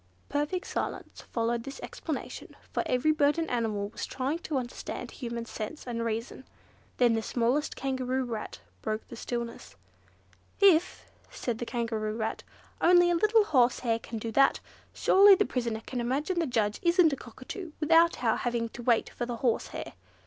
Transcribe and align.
Perfect 0.29 0.65
silence 0.65 1.21
followed 1.31 1.63
this 1.63 1.79
explanation, 1.81 2.55
for 2.71 2.81
every 2.87 3.11
bird 3.11 3.37
and 3.37 3.47
animal 3.51 3.89
was 3.89 4.07
trying 4.07 4.39
to 4.39 4.57
understand 4.57 5.11
human 5.11 5.45
sense 5.45 5.85
and 5.85 6.03
reason. 6.03 6.43
Then 6.97 7.13
the 7.13 7.21
smallest 7.21 7.75
Kangaroo 7.75 8.23
Rat 8.25 8.61
broke 8.81 9.07
the 9.09 9.15
stillness. 9.15 9.75
"If," 10.59 11.05
said 11.29 11.59
the 11.59 11.67
Kangaroo 11.67 12.17
Rat, 12.17 12.41
"only 12.81 13.11
a 13.11 13.15
little 13.15 13.43
horsehair 13.43 13.99
can 13.99 14.17
do 14.17 14.31
that, 14.31 14.59
surely 14.91 15.35
the 15.35 15.45
prisoner 15.45 15.83
can 15.85 16.01
imagine 16.01 16.39
the 16.39 16.47
judge 16.47 16.79
isn't 16.81 17.13
a 17.13 17.15
cockatoo, 17.15 17.73
without 17.79 18.23
our 18.23 18.37
having 18.37 18.69
to 18.69 18.81
wait 18.81 19.11
for 19.11 19.27
the 19.27 19.35
horsehair. 19.35 19.93